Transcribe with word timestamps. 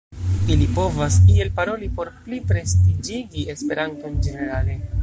Ili 0.53 0.67
povas 0.77 1.17
iel 1.33 1.51
paroli 1.59 1.91
por 1.99 2.11
pli 2.25 2.41
prestiĝigi 2.53 3.47
esperanton 3.57 4.23
ĝenerale. 4.29 4.83